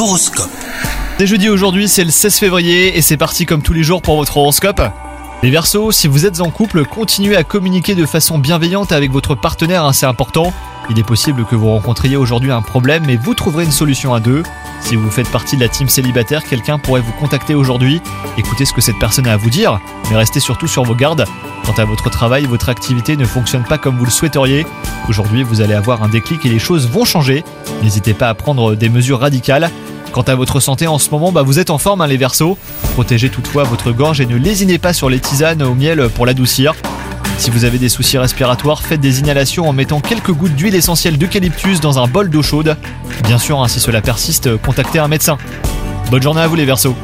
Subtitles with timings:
[0.00, 0.48] L'horoscope.
[1.18, 4.16] C'est jeudi aujourd'hui, c'est le 16 février et c'est parti comme tous les jours pour
[4.16, 4.80] votre horoscope.
[5.42, 9.34] Les Verseaux, si vous êtes en couple, continuez à communiquer de façon bienveillante avec votre
[9.34, 10.54] partenaire, hein, c'est important.
[10.88, 14.20] Il est possible que vous rencontriez aujourd'hui un problème, mais vous trouverez une solution à
[14.20, 14.42] deux.
[14.80, 18.00] Si vous faites partie de la team célibataire, quelqu'un pourrait vous contacter aujourd'hui.
[18.38, 19.80] Écoutez ce que cette personne a à vous dire,
[20.10, 21.26] mais restez surtout sur vos gardes.
[21.66, 24.64] Quant à votre travail, votre activité ne fonctionne pas comme vous le souhaiteriez.
[25.10, 27.44] Aujourd'hui, vous allez avoir un déclic et les choses vont changer.
[27.82, 29.70] N'hésitez pas à prendre des mesures radicales.
[30.12, 32.58] Quant à votre santé en ce moment, bah vous êtes en forme hein, les Verseaux.
[32.94, 36.74] Protégez toutefois votre gorge et ne lésinez pas sur les tisanes au miel pour l'adoucir.
[37.38, 41.16] Si vous avez des soucis respiratoires, faites des inhalations en mettant quelques gouttes d'huile essentielle
[41.16, 42.76] d'eucalyptus dans un bol d'eau chaude.
[43.24, 45.38] Bien sûr, hein, si cela persiste, contactez un médecin.
[46.10, 46.96] Bonne journée à vous les Verseaux.